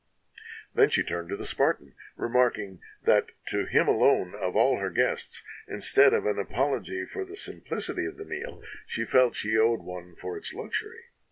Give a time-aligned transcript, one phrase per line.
[0.73, 5.43] Then she turned to the Spartan, remarking, that to him alone of all her guests,
[5.67, 10.15] instead of an apology for the simplicity of the meal, she felt she owed one
[10.15, 11.03] for its luxury.